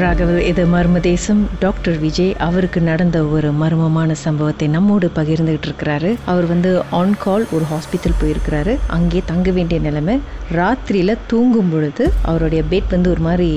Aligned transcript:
ராகவ் 0.00 0.30
இது 0.50 0.62
மர்ம 0.72 1.00
தேசம். 1.06 1.40
டாக்டர் 1.62 1.96
விஜய் 2.04 2.30
அவருக்கு 2.44 2.80
நடந்த 2.88 3.18
ஒரு 3.34 3.48
மர்மமான 3.62 4.14
சம்பவத்தை 4.22 4.66
நம்மோடு 4.74 5.06
பகிர்ந்துகிட்டு 5.18 5.66
இருக்கிறாரு. 5.68 6.10
அவர் 6.32 6.46
வந்து 6.52 6.70
ஆன் 6.98 7.12
கால் 7.24 7.44
ஒரு 7.56 7.64
ஹாஸ்பிட்டல் 7.72 8.16
போயிருக்கிறாரு. 8.20 8.74
அங்கே 8.96 9.20
தங்க 9.30 9.50
வேண்டிய 9.56 9.78
நிலைமை 9.86 10.14
ராத்திரியில 10.58 11.16
தூங்கும் 11.32 11.70
பொழுது 11.72 12.04
அவருடைய 12.30 12.62
பெட் 12.70 12.94
வந்து 12.94 13.10
ஒரு 13.14 13.22
மாதிரி 13.26 13.48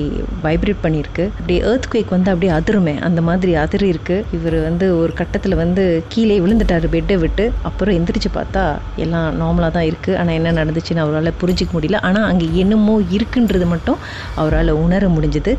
வைப்ரேட் 0.44 0.82
பண்ணியிருக்கு. 0.84 1.24
அப்படியே 1.38 1.62
ஏர்த் 1.70 1.88
குவேக் 1.92 2.14
வந்து 2.16 2.30
அப்படியே 2.32 2.52
அதிருமே 2.58 2.94
அந்த 3.08 3.22
மாதிரி 3.28 3.54
அதிரி 3.62 3.88
இருக்கு 3.94 4.18
இவர் 4.38 4.58
வந்து 4.68 4.88
ஒரு 5.00 5.14
கட்டத்தில் 5.20 5.56
வந்து 5.62 5.84
கீழே 6.14 6.38
விழுந்துட்டாரு 6.44 6.92
பெட்டை 6.96 7.18
விட்டு. 7.24 7.46
அப்புறம் 7.70 7.96
எந்திரிச்சு 8.00 8.32
பார்த்தா 8.38 8.66
எல்லாம் 9.06 9.28
நார்மலாக 9.42 9.72
தான் 9.78 9.88
இருக்கு. 9.90 10.12
ஆனால் 10.20 10.38
என்ன 10.40 10.54
நடந்துச்சுன்னு 10.60 11.04
அவரால் 11.06 11.32
புரிஞ்சிக்க 11.44 11.72
முடியல. 11.78 12.02
ஆனால் 12.10 12.28
அங்கே 12.30 12.48
என்னமோ 12.64 12.96
இருக்குன்றது 13.18 13.68
மட்டும் 13.74 13.98
அவரால் 14.44 14.74
உணர 14.84 15.04
முடிஞ்சது. 15.16 15.54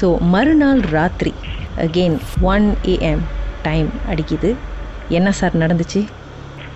ஸோ 0.00 0.08
மறுநாள் 0.22 0.80
ராத்திரி. 0.80 1.34
அகெயின் 1.76 2.18
ஒன் 2.40 2.76
ஏஎம் 2.82 3.22
டைம் 3.62 3.92
அடிக்குது. 4.10 4.54
என்ன 5.08 5.32
சார் 5.32 5.56
நடந்துச்சு? 5.56 6.06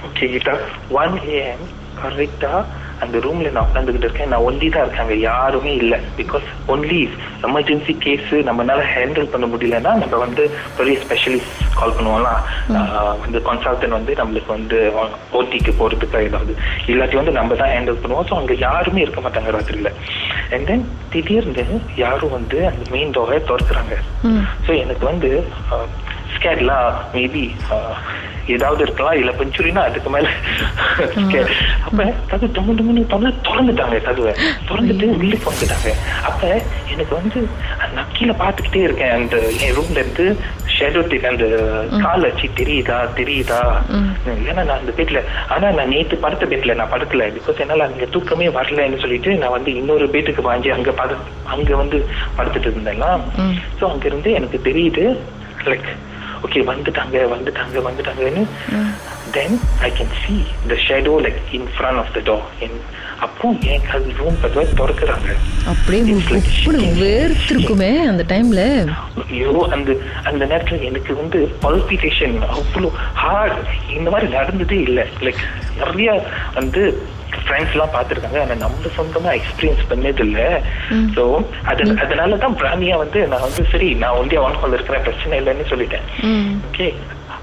ஓகே 0.07 0.59
ஒன் 0.89 1.13
ஏஎம் 1.13 1.65
கரெக்டாக 2.03 2.65
அந்த 3.01 3.19
ரூம்ல 3.19 3.51
நான் 3.51 3.67
உட்காந்துக்கிட்டு 3.69 4.07
இருக்கேன். 4.07 4.29
நான் 4.29 4.45
ஒன்லி 4.45 4.69
தான் 4.69 4.85
இருக்காங்க 4.85 5.15
யாருமே 5.23 5.73
இல்லை. 5.75 5.99
பிகாஸ் 6.19 6.47
ஒன்லி 6.67 7.01
எமர்ஜென்சி 7.43 7.99
கேஸ் 7.99 8.31
நம்மளால 8.49 8.85
ஹேண்டில் 8.93 9.29
பண்ண 9.29 9.47
முடியலன்னா 9.47 9.93
நம்ம 9.97 10.17
வந்து 10.17 10.45
பெரிய 10.77 10.97
ஸ்பெஷலிஸ்ட் 11.05 11.51
கால் 11.75 11.97
பண்ணுவோம்லாம் 11.97 12.41
ஆஹ் 12.77 13.17
வந்து 13.21 13.41
கன்சல்டன்ட் 13.49 13.99
வந்து 13.99 14.15
நம்மளுக்கு 14.15 14.53
வந்து 14.53 14.79
ஓடிக்கு 15.33 15.73
போறதுக்கு 15.81 16.23
ஏதாவது. 16.23 16.55
இல்லாட்டி 16.87 17.17
வந்து 17.17 17.31
நம்ம 17.31 17.55
தான் 17.55 17.73
ஹேண்டில் 17.75 18.01
பண்ணுவோம். 18.03 18.27
ஸோ 18.31 18.37
அங்கே 18.37 18.57
யாருமே 18.59 19.01
இருக்க 19.01 19.21
மாட்டாங்க 19.21 19.51
ராத்திரியில. 19.51 19.93
அண்ட் 20.53 20.67
தென் 20.67 20.85
திடீர்னு 21.11 21.67
யாரும் 21.97 22.31
வந்து 22.31 22.59
அந்த 22.67 22.83
மெயின் 22.91 23.15
டோரை 23.17 23.41
திறக்கிறாங்க. 23.51 23.95
ஸோ 24.67 24.73
எனக்கு 24.85 25.05
வந்து 25.07 25.31
ஸ்கேட்லாம் 26.37 26.89
மேபி 27.17 27.45
ஏதாவது 28.55 28.83
இருக்கலாம். 28.85 29.17
இல்ல 29.21 29.31
பெஞ்சுரினா 29.39 29.83
அதுக்கு 29.89 30.11
மேல 30.15 30.27
scared. 31.15 31.49
அப்ப 31.87 32.05
கது 32.31 32.47
டொம்மு 32.57 32.73
டொம்முன்னு 32.79 33.03
தொலை 33.13 33.31
திறந்துட்டாங்க 33.47 33.97
கதுவை 34.09 34.33
திறந்துட்டு 34.69 35.07
உள்ளுக்கு 35.15 35.51
வந்துட்டாங்க 35.51 35.91
அப்ப 36.29 36.43
எனக்கு 36.93 37.13
வந்து 37.19 37.41
நான் 37.97 38.13
கீழே 38.17 38.35
பார்த்துக்கிட்டே 38.43 38.83
இருக்கேன். 38.89 39.15
அந்த 39.19 39.37
என் 39.65 39.75
ரூம்ல 39.79 39.99
இருந்து 40.05 40.27
ஷேடோ 40.77 41.03
அந்த 41.33 41.47
கால் 42.05 42.27
வச்சு 42.29 42.49
தெரியுதா 42.61 42.99
தெரியுதா? 43.21 43.61
ஏன்னா 44.51 44.63
நான் 44.69 44.81
அந்த 44.81 44.95
பெட்ல 45.01 45.23
ஆனா 45.55 45.67
நான் 45.79 45.93
நேத்து 45.95 46.23
படுத்த 46.25 46.47
பெட்ல 46.53 46.79
நான் 46.81 46.93
படுக்கல. 46.95 47.31
பிகாஸ் 47.39 47.63
என்னால 47.65 47.89
அங்க 47.91 48.07
தூக்கமே 48.17 48.49
வரலன்னு 48.59 49.03
சொல்லிட்டு 49.05 49.33
நான் 49.43 49.57
வந்து 49.59 49.73
இன்னொரு 49.83 50.09
பெட்டுக்கு 50.17 50.49
வாங்கி 50.51 50.71
அங்க 50.79 50.93
படு 51.03 51.17
அங்க 51.55 51.71
வந்து 51.83 52.01
படுத்துட்டு 52.39 52.71
இருந்தேன்னா 52.73 53.13
சோ 53.81 53.85
அங்க 53.93 54.07
இருந்து 54.13 54.31
எனக்கு 54.41 54.61
தெரியுது 54.69 55.07
லைக் 55.71 55.91
ஓகே 56.43 56.61
வந்துட்டாங்க 56.65 57.17
வந்துட்டாங்க 57.29 57.83
வந்துட்டாங்கன்னு 57.83 58.45
then 59.33 59.57
I 59.81 59.91
can 59.91 60.15
see 60.23 60.35
the 60.69 60.75
shadow 60.87 61.15
like 61.21 61.41
in 61.51 61.69
front 61.75 61.99
of 61.99 62.13
the 62.13 62.21
door 62.25 62.77
அப்போ 63.21 63.49
என் 63.67 63.85
கல் 63.93 64.09
ரூம் 64.17 64.41
கதவை 64.43 64.65
திறக்கிறாங்க. 64.73 65.29
அப்படியே. 65.67 66.03
வேர்த்திருக்குமே 67.01 67.91
அந்த 68.07 68.25
டைம்ல 68.29 68.63
ஐயோ 69.29 69.53
அந்த 69.71 69.91
அந்த 70.25 70.43
நேரத்துல 70.47 70.81
எனக்கு 70.83 71.15
வந்து 71.15 71.39
பல்பிட்டேஷன் 71.63 72.37
அவ்வளோ 72.51 72.91
ஹார்ட் 73.15 73.59
இந்த 73.97 74.11
மாதிரி 74.11 74.29
நடந்ததே 74.33 74.81
இல்லை. 74.81 75.07
லைக் 75.21 75.43
நிறைய 75.79 76.11
வந்து 76.55 76.83
ஃப்ரெண்ட்ஸ் 77.41 77.71
எல்லாம் 77.71 77.95
பார்த்துருக்காங்க. 77.95 78.41
ஆனா 78.41 78.55
நம்ம 78.55 78.93
சொந்தமா 78.97 79.31
எக்ஸ்பீரியன்ஸ் 79.33 79.91
பண்ணது 79.91 80.21
இல்ல 80.21 80.41
ஸோ 81.15 81.23
அது 81.65 81.99
அதனால 82.01 82.37
தான் 82.37 82.57
பிராணியா 82.57 82.97
வந்து 82.97 83.27
நான் 83.27 83.41
வந்து 83.41 83.67
சரி 83.71 83.95
நான் 83.95 84.17
ஒன்றியா 84.17 84.41
ஒன் 84.41 84.61
கால் 84.61 84.73
இருக்கிறேன் 84.73 85.03
பிரச்சனை 85.03 85.39
இல்லைன்னு 85.41 85.71
சொல்லிட்டேன். 85.71 86.07
ஓகே 86.67 86.89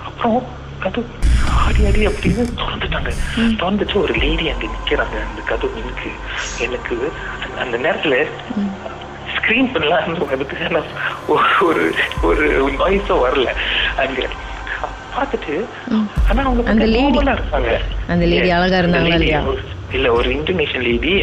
அப்புறம் 0.06 0.38
கது 0.82 1.02
ஆடி 1.58 1.86
ஆடி 1.86 2.08
அப்படின்னு 2.08 2.44
திறந்துட்டாங்க. 2.60 3.12
திறந்துச்சு 3.60 3.94
ஒரு 3.96 4.14
லேடி 4.14 4.50
அங்க 4.50 4.66
நிக்கிறாங்க. 4.68 5.18
அந்த 5.30 5.42
கதவு 5.46 5.84
நிற்கு 5.86 6.10
எனக்கு 6.60 6.96
அந்த- 7.60 7.78
நேரத்துல 7.78 8.16
ஸ்கிரீன் 9.36 9.72
பண்ணலாம் 9.72 10.02
அதுக்கான 10.02 10.82
ஒரு 11.60 11.84
ஒரு 12.24 12.46
நாய்ஸும் 12.80 13.24
வரல. 13.26 13.50
அங்க 13.98 14.28
பார்த்துட்டு 15.16 15.56
ஆனா 16.30 16.44
அவங்க 16.44 16.62
அந்த 16.70 16.86
Yes. 18.26 18.54
அழகா 18.54 18.78
அந்த 18.78 18.98
இல்ல 19.94 20.12
ஒரு 20.14 20.30
Indonesian 20.36 20.82
lady 20.82 21.14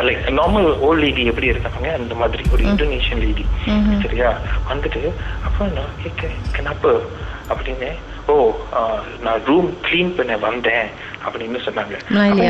like 0.00 0.22
normal 0.30 0.78
old 0.78 1.00
lady 1.00 1.24
எப்படி 1.24 1.46
இருக்காங்க 1.46 1.92
அந்த 1.92 2.14
மாதிரி 2.14 2.42
ஒரு 2.52 2.62
இந்தோனேஷியன் 2.64 3.18
லேடி 3.18 3.44
சரியா? 4.02 4.38
வந்துட்டு 4.70 5.02
அப்புறம் 5.44 5.72
நான் 5.72 5.94
கேட்க 6.02 6.26
கனப்பு 6.56 6.92
அப்படின்னு 7.48 7.90
ஓ 8.26 8.34
நான் 9.20 9.44
ரூம் 9.44 9.76
க்ளீன் 9.86 10.16
பண்ண 10.16 10.36
வந்தேன் 10.36 10.88
அப்படின்னு 11.26 11.58
சொன்னாங்க? 11.66 11.94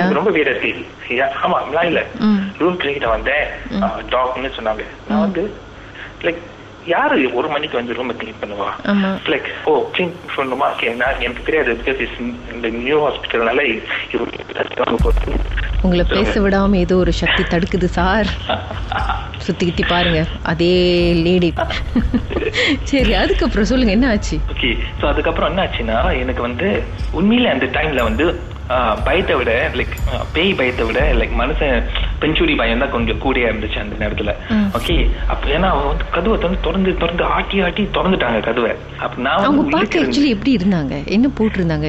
அப்ப 0.00 0.12
ரொம்ப 0.12 0.30
இருக்கு 0.50 0.72
Yeah, 1.10 1.30
ஆமா 1.42 2.04
ம். 2.20 2.42
ரூம் 2.58 2.78
க்ளீன் 2.78 3.08
வந்தேன் 3.08 3.46
டாக்னு 4.10 4.50
சொன்னாங்க. 4.56 4.84
நான் 5.08 5.20
வந்து 5.20 5.42
லைக் 6.22 6.40
யாரு 6.86 7.34
ஒரு 7.34 7.48
மணிக்கு 7.48 7.76
வந்து 7.76 7.94
ரூம் 7.94 8.12
க்ளீன் 8.12 8.40
பண்ணுவா? 8.40 8.68
லைக் 9.26 9.48
ஓ 9.64 9.90
க்ளீன் 9.92 10.96
நான் 10.96 11.20
எனக்கு 11.20 11.42
தெரியாது. 11.44 11.80
பிகாஸ் 11.84 12.14
இந்த 12.54 12.68
நியூ 12.68 13.08
ஹாஸ்பிட்டல்னால 13.08 13.62
உங்களை 15.84 16.04
பேச 16.12 16.32
விடாம 16.40 16.78
ஏதோ 16.84 16.96
ஒரு 16.96 17.12
சக்தி 17.20 17.42
தடுக்குது 17.52 17.88
சார். 17.98 18.28
சுத்தி 19.46 19.64
கித்தி 19.66 19.84
பாருங்க 19.84 20.20
அதே 20.50 20.74
லேடி 21.24 21.48
சரி 22.90 23.12
அதுக்கப்புறம் 23.22 23.68
சொல்லுங்க 23.70 23.96
என்ன 23.96 24.08
ஆச்சு 24.12 24.36
ஓகே 24.54 24.70
ஸோ 25.00 25.04
அதுக்கப்புறம் 25.12 25.50
என்ன 25.50 25.62
ஆச்சுன்னா 25.66 25.98
எனக்கு 26.22 26.42
வந்து 26.48 26.68
உண்மையில 27.18 27.52
அந்த 27.54 27.68
டைம்ல 27.76 28.02
வந்து 28.08 28.26
பயத்தை 29.06 29.34
விட 29.38 29.52
லைக் 29.78 29.94
பேய் 30.34 30.52
பயத்தை 30.58 30.84
விட 30.88 31.00
லைக் 31.18 31.32
மனுஷன் 31.40 31.74
பெஞ்சூரி 32.20 32.54
பயம் 32.60 32.82
தான் 32.82 32.92
கொஞ்சம் 32.94 33.20
கூடியா 33.24 33.48
இருந்துச்சு 33.50 33.78
அந்த 33.82 33.94
நேரத்துல. 34.02 34.32
ஓகே 34.78 34.94
அப்ப 35.32 35.48
ஏன்னா 35.56 35.68
அவங்க 35.72 35.88
வந்து 35.92 36.06
கதவை 36.14 36.36
திறந்து 36.38 36.60
திறந்து 36.66 36.92
திறந்து 37.02 37.24
ஆட்டி 37.36 37.56
ஆட்டி 37.66 37.82
திறந்துட்டாங்க 37.96 38.40
கதவை. 38.48 38.70
அப்ப 39.04 39.14
நான் 39.26 39.34
வந்து 39.34 39.48
அவங்க 39.48 39.64
பார்க்க 39.74 40.02
ஆக்சுவலி 40.02 40.30
எப்படி 40.36 40.52
இருந்தாங்க? 40.58 40.94
என்ன 41.16 41.30
போட்டிருந்தாங்க? 41.38 41.88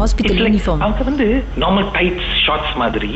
ஹாஸ்பிட்டல் 0.00 0.40
யூனிஃபார்ம் 0.44 0.84
அவங்க 0.86 1.04
வந்து 1.10 1.26
நார்மல் 1.64 1.88
டைட்ஸ் 1.96 2.30
ஷார்ட்ஸ் 2.46 2.74
மாதிரி. 2.82 3.12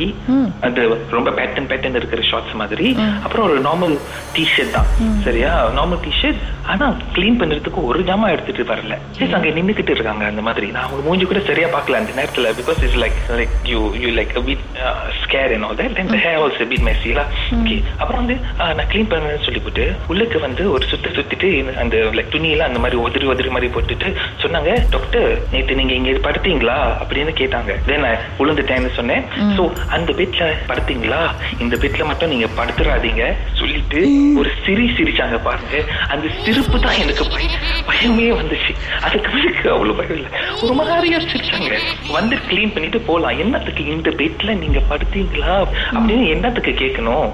அது 0.67 0.81
ரொம்ப 1.17 1.29
பேட்டன் 1.37 1.69
பேட்டன் 1.71 1.97
இருக்கிற 1.99 2.21
ஷார்ட்ஸ் 2.31 2.55
மாதிரி. 2.61 2.87
அப்புறம் 3.25 3.45
ஒரு 3.49 3.61
நார்மல் 3.67 3.95
டிஷர்ட் 4.35 4.75
தான். 4.77 4.89
சரியா? 5.25 5.51
நார்மல் 5.77 6.01
டிஷர்ட் 6.05 6.41
ஆனா 6.71 6.85
க்ளீன் 7.15 7.39
பண்றதுக்கு 7.39 7.81
ஒரு 7.89 7.99
ஜாமா 8.09 8.27
எடுத்துட்டு 8.33 8.63
வரல. 8.71 8.95
Yes, 9.19 9.31
அங்க 9.37 9.49
நின்னுக்கிட்டு 9.55 9.93
இருக்காங்க 9.95 10.25
அந்த 10.25 10.41
மாதிரி. 10.41 10.67
நான் 10.71 10.85
அவங்க 10.87 11.03
மூஞ்சி 11.07 11.25
கூட 11.25 11.39
சரியா 11.47 11.67
பார்க்கல 11.73 11.99
அந்த 12.01 12.11
நேரத்துல 12.19 12.49
because 12.59 12.81
it's 12.83 12.99
like 13.03 13.17
like 13.39 13.55
you 13.65 13.79
you 13.95 14.11
like 14.11 14.33
a 14.33 14.43
bit 14.43 14.61
uh, 14.81 14.93
scared 15.21 15.51
and 15.51 15.63
all 15.65 15.75
that. 15.75 15.91
Then 15.95 16.07
the 16.07 16.17
hair 16.17 16.37
was 16.39 16.57
a 16.61 16.69
bit 16.71 16.81
messy 16.81 17.11
lah. 17.17 17.25
okay. 17.57 17.79
அப்புறம் 17.97 18.21
வந்து 18.21 18.35
ஆஹ், 18.61 18.73
நான் 18.77 18.89
க்ளீன் 18.91 19.09
பண்ணேன்னு 19.11 19.45
சொல்லிவிட்டு 19.45 19.83
உள்ளுக்கு 20.07 20.39
வந்து 20.39 20.63
ஒரு 20.71 20.85
சுத்து 20.91 21.09
சுத்திட்டு 21.17 21.49
அந்த 21.83 21.97
லைக் 22.17 22.33
துணியெல்லாம் 22.35 22.69
அந்த 22.71 22.79
மாதிரி 22.79 22.99
உதறி 23.01 23.25
உதறி 23.25 23.49
மாதிரி 23.49 23.69
போட்டுட்டு 23.75 24.09
சொன்னாங்க 24.43 24.71
டாக்டர் 24.89 25.27
நேத்து 25.53 25.79
நீங்க 25.81 25.93
இங்க 25.93 26.11
படுத்தீங்களா? 26.27 26.77
அப்படின்னு 27.03 27.33
கேட்டாங்க. 27.41 27.71
தென் 27.87 28.05
நான் 28.05 28.23
விழுந்துட்டேன்னு 28.39 28.91
சொன்னேன். 28.99 29.20
சோ 29.39 29.87
அந்த 29.87 30.11
பெட்ல 30.11 30.53
படுத்தீங்களா? 30.67 31.29
இந்த 31.59 31.75
பெட்ல 31.75 32.05
மட்டும் 32.05 32.29
நீங்க 32.29 32.45
படுத்துறாதீங்க. 32.45 33.33
சொல்லிட்டு 33.53 34.31
ஒரு 34.35 34.51
சிரி 34.65 34.85
சிரிச்சாங்க 34.85 35.41
பாருங்க. 35.43 35.83
அந்த 36.07 36.27
சிரிப்பு 36.45 36.79
தான் 36.79 36.97
எனக்கு 36.97 37.27
பய- 37.27 37.49
பயமே 37.87 38.23
வந்துச்சு. 38.23 39.01
அதுக்கு 39.01 39.31
பிறகு 39.31 39.71
அவ்வளவு 39.71 39.97
பயம் 39.97 40.15
இல்லை. 40.15 40.39
ஒரு 40.61 40.73
மாதிரியா 40.73 41.17
சிரிச்சாங்க. 41.17 41.77
வந்து 42.11 42.35
க்ளீன் 42.35 42.73
பண்ணிட்டு 42.73 42.99
போலாம். 42.99 43.39
என்னத்துக்கு 43.39 43.85
இந்த 43.85 44.09
பெட்ல 44.09 44.57
நீங்க 44.57 44.81
படுத்தீங்களா? 44.89 45.67
அப்படின்னு 45.91 46.29
என்னத்துக்கு 46.29 46.71
கேட்கணும்? 46.71 47.31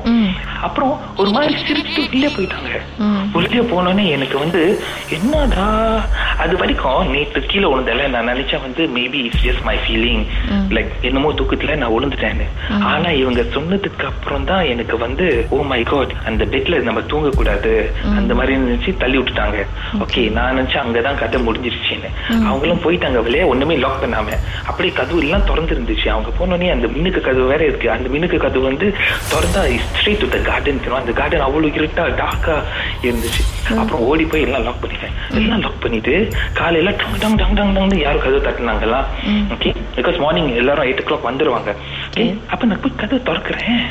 அப்புறம் 0.62 1.00
ஒரு 1.17 1.29
மாதிரி 1.29 1.56
சிரிச்சுட்டு 1.56 2.09
வெளியே 2.09 2.27
போயிட்டாங்க. 2.27 2.81
வெளியே 3.33 3.59
போனோடனே 3.59 4.09
எனக்கு 4.09 4.39
வந்து 4.39 4.81
என்னடா? 5.09 6.06
அது 6.38 6.57
வரைக்கும் 6.57 7.09
நேத்து 7.12 7.41
கீழே 7.41 7.65
விழுந்தல 7.65 8.07
நான் 8.07 8.27
நினைச்சேன் 8.27 8.62
வந்து 8.62 8.85
maybe 8.85 9.13
it's 9.13 9.45
just 9.45 9.63
my. 9.63 9.77
Feeling 9.77 10.25
like 10.69 10.91
என்னமோ 11.01 11.31
தூக்கத்துல 11.31 11.76
நான் 11.81 11.94
விழுந்துட்டேன்னு 11.95 12.45
ஆனா 12.91 13.09
இவங்க 13.21 13.41
சொன்னதுக்கு 13.56 14.06
அப்புறம் 14.12 14.47
தான் 14.51 14.63
எனக்கு 14.74 14.95
வந்து 15.06 15.25
ஓ 15.56 15.57
மை 15.71 15.79
காட் 15.91 16.13
அந்த 16.29 16.45
பெட்ல 16.53 16.81
நம்ம 16.88 17.01
தூங்க 17.12 17.29
கூடாது 17.29 17.74
அந்த 18.19 18.31
மாதிரி 18.39 18.56
நினைச்சு 18.63 18.91
தள்ளி 19.03 19.18
விட்டுட்டாங்க. 19.18 19.59
ஓகே 20.03 20.21
நான் 20.38 20.51
நினைச்சேன் 20.53 20.83
அங்கதான் 20.83 21.19
கதை 21.21 21.39
முடிஞ்சிருச்சுன்னு. 21.47 22.09
அவங்களும் 22.50 22.83
போயிட்டாங்க 22.85 23.21
வெளியே 23.27 23.44
ஒண்ணுமே 23.53 23.77
லாக் 23.83 24.01
பண்ணாம. 24.03 24.29
அப்படியே 24.69 24.94
கதவு 25.00 25.21
எல்லாம் 25.25 25.47
திறந்து 25.50 25.75
இருந்துச்சு 25.75 26.07
அவங்க 26.15 26.31
போனோடனே 26.39 26.71
அந்த 26.75 26.88
மின்னுக்கு 26.95 27.21
கதவு 27.29 27.47
வேற 27.53 27.63
இருக்கு. 27.69 27.89
அந்த 27.95 28.09
மின்னுக்கு 28.15 28.39
கதவு 28.45 28.65
வந்து 28.71 28.89
திறந்தா 29.31 29.63
ஸ்ட்ரெயிட் 29.88 30.24
டு 30.24 30.29
த 30.35 30.41
கார்டன் 30.50 30.83
அந்த 31.01 31.13
கார்டன் 31.21 31.45
அவ்வளவு 31.47 31.77
இருட்டா 31.79 32.06
டார்க்கா 32.21 32.57
இருந்துச்சு. 33.07 33.44
அப்புறம் 33.81 34.03
ஓடி 34.09 34.25
போய் 34.31 34.45
எல்லாம் 34.47 34.63
லாக் 34.67 34.81
பண்ணிட்டேன். 34.83 35.13
எல்லாம் 35.39 35.61
லாக் 35.65 35.81
பண்ணிட்டு 35.83 36.13
காலையில 36.59 36.91
டங் 37.01 37.17
டங் 37.23 37.37
டங் 37.41 37.55
டங் 37.59 37.73
டங்னு 37.77 37.97
யாரும் 38.03 38.23
கதவு 38.25 38.45
தட்டினாங்களா 38.47 38.99
ஓகே 39.55 39.71
பிகாஸ் 39.97 40.17
மார்னிங் 40.23 40.49
எல்லாரும் 40.61 40.85
எயிட் 40.87 41.01
ஓ 41.03 41.05
கிளாக் 41.09 41.27
வந்துருவாங்க. 41.29 41.71
அப்ப 42.53 42.65
நான் 42.69 42.81
போய் 42.83 42.99
கதை 43.01 43.17
திறக்கிறேன். 43.27 43.81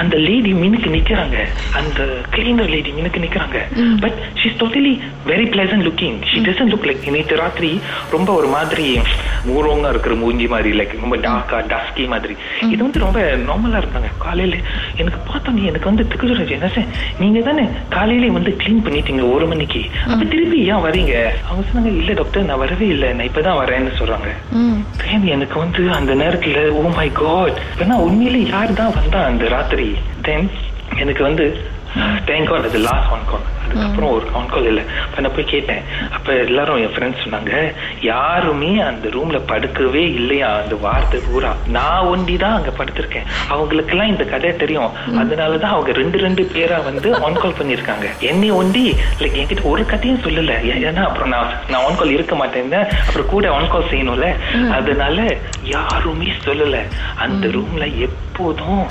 அந்த 0.00 0.14
லேடி 0.26 0.52
மினுக்கு 0.62 0.88
நிக்கிறாங்க. 0.96 1.36
அந்த 1.78 2.00
கிளீனர் 2.34 2.70
லேடி 2.74 2.90
மினுக்கு 2.98 3.22
நிக்கிறாங்க. 3.24 3.58
But 4.02 4.18
she's 4.40 4.58
totally 4.62 4.92
very 5.30 5.46
pleasant 5.54 5.86
looking 5.88 6.18
she 6.30 6.40
doesn't 6.48 6.70
look 6.72 6.86
like 6.90 7.06
நேற்று 7.16 7.40
ராத்திரி 7.42 7.70
ரொம்ப 8.14 8.28
ஒரு 8.40 8.50
மாதிரி 8.56 8.86
ஊரோங்க 9.54 9.86
இருக்கிற 9.92 10.14
மூஞ்சி 10.22 10.46
மாதிரி 10.54 10.70
லைக் 10.78 10.94
ரொம்ப 11.04 11.18
டார்க்கா 11.26 11.58
டஸ்கி 11.72 12.06
மாதிரி. 12.14 12.36
இது 12.72 12.80
வந்து 12.86 13.04
ரொம்ப 13.04 13.20
நார்மலா 13.48 13.80
இருந்தாங்க. 13.82 14.10
காலையில 14.24 14.56
எனக்கு 15.02 15.20
பார்த்தோன்னே 15.30 15.68
எனக்கு 15.72 15.90
வந்து 15.90 16.06
திக்குச்சு 16.12 16.56
என்ன 16.58 16.68
சார் 16.76 16.90
நீங்க 17.22 17.40
தானே 17.48 17.64
காலையில 17.96 18.32
வந்து 18.38 18.52
க்ளீன் 18.62 18.84
பண்ணிட்டீங்க 18.86 19.24
ஒரு 19.34 19.46
மணிக்கு. 19.52 19.82
அப்ப 20.10 20.22
திருப்பி 20.32 20.58
ஏன் 20.72 20.84
வரீங்க? 20.86 21.14
அவங்க 21.48 21.62
சொன்னாங்க 21.68 21.90
இல்ல 22.02 22.12
டாக்டர் 22.20 22.48
நான் 22.50 22.62
வரவே 22.64 22.88
இல்லை. 22.94 23.08
நான் 23.16 23.28
இப்பதான் 23.30 23.60
வரேன்னு 23.62 23.98
சொல்றாங்க. 24.00 24.30
எனக்கு 25.34 25.56
வந்து 25.64 25.82
அந்த 25.98 26.12
நேரத்துல 26.22 26.58
ஓ 26.78 26.82
மை 26.96 27.08
காட் 27.20 27.58
ஏன்னா 27.80 27.94
உண்மையிலே 27.98 28.48
யார் 28.48 28.72
தான் 28.72 28.94
வந்தா 28.94 29.24
அந்த 29.24 29.48
ராத்திரி? 29.48 29.88
தென் 30.22 30.48
எனக்கு 30.96 31.22
வந்து 31.22 31.46
தேங்க் 32.24 32.48
காட் 32.48 32.64
அது 32.64 32.78
லாஸ்ட் 32.78 33.12
ஒன் 33.12 33.24
கால் 33.24 33.46
அதுக்கப்புறம் 33.76 34.12
ஒரு 34.16 34.26
ஆன் 34.38 34.50
கால் 34.52 34.68
இல்லை. 34.70 34.84
அப்ப 35.04 35.22
நான் 35.24 35.34
போய் 35.36 35.52
கேட்டேன். 35.54 35.82
அப்ப 36.16 36.34
எல்லாரும் 36.44 36.80
என் 36.84 36.94
ஃப்ரெண்ட்ஸ் 36.94 37.22
சொன்னாங்க 37.24 37.52
யாருமே 38.10 38.70
அந்த 38.88 39.06
ரூம்ல 39.16 39.38
படுக்கவே 39.50 40.04
இல்லையா? 40.20 40.50
அந்த 40.62 40.74
வார்த்தை 40.84 41.20
பூரா. 41.26 41.50
நான் 41.76 42.08
ஒண்டி 42.12 42.36
தான் 42.44 42.56
அங்க 42.58 42.72
படுத்திருக்கேன். 42.78 43.26
அவங்களுக்கெல்லாம் 43.54 44.12
இந்த 44.14 44.24
கதை 44.32 44.52
தெரியும். 44.62 44.90
அதனாலதான் 45.22 45.74
அவங்க 45.76 45.92
ரெண்டு 46.00 46.18
ரெண்டு 46.18 46.42
பேரா 46.54 46.78
வந்து 46.88 47.08
ஆன் 47.26 47.40
கால் 47.42 47.58
பண்ணிருக்காங்க 47.60 48.06
என்னை 48.30 48.50
ஒண்டி 48.60 48.84
லைக் 49.20 49.38
என்கிட்ட 49.40 49.64
ஒரு 49.72 49.84
கதையும் 49.92 50.22
சொல்லல. 50.26 50.54
ஏன்னா 50.88 51.04
அப்புறம் 51.08 51.32
நான் 51.34 51.52
நான் 51.70 51.82
ஆன் 51.86 51.98
கால் 52.00 52.14
இருக்க 52.16 52.34
மாட்டேன் 52.34 52.54
அப்புறம் 53.06 53.30
கூட 53.34 53.46
ஆன் 53.56 53.72
கால் 53.74 53.90
செய்யணும்ல. 53.92 54.28
அதனால 54.78 55.18
யாருமே 55.74 56.30
சொல்லல. 56.46 56.76
அந்த 57.24 57.44
ரூம்ல 57.56 57.84
எப்போதும் 58.06 58.82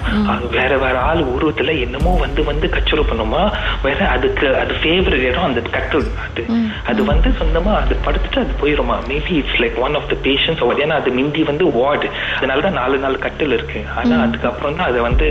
வேற 0.55 0.71
வேற 0.83 0.95
ஆள் 1.09 1.21
உருவத்துல 1.33 1.73
என்னமோ 1.85 2.11
வந்து 2.23 2.41
வந்து 2.43 2.67
கச்சோறு 2.75 3.03
பண்ணுமா? 3.09 3.41
வேற 3.83 3.99
அதுக்கு 4.15 4.47
அது 4.61 4.74
ஃபேவரட் 4.79 5.25
இடம் 5.29 5.47
அந்த 5.49 5.61
கட்டில் 5.75 6.07
அது. 6.25 6.43
அது 6.91 7.01
வந்து 7.11 7.29
சொந்தமா 7.39 7.73
அது 7.81 7.93
படுத்துட்டு 8.07 8.39
அது 8.43 8.53
போயிருமா? 8.61 8.97
Maybe 9.11 9.33
it's 9.41 9.59
like 9.63 9.77
one 9.85 9.97
of 9.99 10.09
the 10.13 10.17
patients 10.27 10.63
ஏன்னா 10.85 10.97
அது 11.01 11.09
மிந்தி 11.19 11.41
வந்து 11.51 11.65
வார்டு 11.77 12.07
அதனாலதான் 12.37 12.77
நாலு 12.79 12.95
நாலு 13.05 13.17
கட்டில் 13.25 13.55
இருக்கு. 13.57 13.79
ஆனா 13.99 14.15
அதுக்கப்புறம் 14.25 14.77
தான் 14.79 14.89
அதை 14.91 15.01
வந்து 15.09 15.27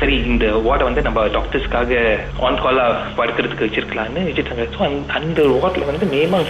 சரி 0.00 0.16
இந்த 0.30 0.46
வார்டை 0.66 0.84
வந்து 0.88 1.04
நம்ம 1.06 1.26
டாக்டர்ஸ்க்காக 1.36 2.00
ஆன் 2.46 2.60
காலா 2.64 2.86
படுக்கிறதுக்கு 3.18 3.66
வச்சிருக்கலாம்னு 3.66 4.24
வச்சுட்டாங்க. 4.28 4.66
ஸோ 4.76 4.80
அந்த 5.18 5.40
வார்டில் 5.62 5.88
வந்து 5.90 6.06
மேமா 6.14 6.40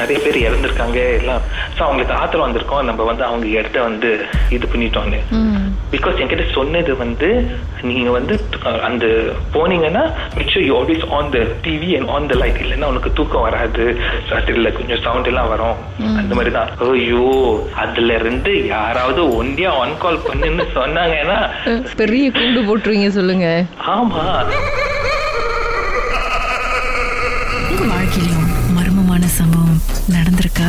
நிறைய 0.00 0.18
பேர் 0.24 0.38
இறந்துருக்காங்க 0.46 1.00
எல்லாம். 1.20 1.42
ஸோ 1.76 1.80
அவங்களுக்கு 1.88 2.16
ஆத்திரம் 2.20 2.46
வந்திருக்கோம். 2.46 2.86
நம்ம 2.90 3.04
வந்து 3.10 3.24
அவங்க 3.30 3.46
இடத்த 3.58 3.78
வந்து 3.88 4.10
இது 4.56 4.66
பண்ணிட்டோம்னு. 4.72 5.20
பிகாஸ் 5.94 6.20
என்கிட்ட 6.22 6.46
சொன்னது 6.58 6.92
வந்து 7.04 7.28
நீங்க 7.88 8.10
வந்து 8.18 8.34
அந்த 8.88 9.06
போனீங்கன்னா 9.54 10.04
மிச்சம் 10.38 10.64
you 10.66 10.74
always 10.80 11.04
on 11.16 11.30
the 11.34 11.40
TV 11.64 11.83
and 11.98 12.08
on 12.08 12.26
the 12.26 12.34
light 12.34 12.60
இல்லைன்னா 12.64 12.90
உனக்கு 12.92 13.12
தூக்கம் 13.12 13.46
வராது 13.46 13.84
ராத்திரில 14.30 14.70
கொஞ்சம் 14.72 15.02
சவுண்ட் 15.06 15.30
எல்லாம் 15.30 15.48
வரும். 15.48 15.76
அந்த 16.20 16.32
மாதிரி 16.34 16.52
தான் 16.54 16.70
ஐயோ 16.88 17.26
அதுல 17.84 18.14
இருந்து 18.20 18.52
யாராவது 18.74 19.22
ஒண்டியா 19.40 19.70
ஆன் 19.82 19.98
கால் 19.98 20.24
பண்ணுன்னு 20.28 20.66
சொன்னாங்கன்னா 20.78 21.38
பெரிய 22.02 22.26
கூண்டு 22.30 22.62
போட்டுருவீங்க 22.68 23.10
சொல்லுங்க. 23.18 23.48
ஆமா. 23.96 24.24
வாழ்க்கையிலும் 27.92 28.48
மர்மமான 28.76 29.24
சம்பவம் 29.38 29.80
நடந்திருக்கா? 30.16 30.68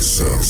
Mixer. 0.00 0.40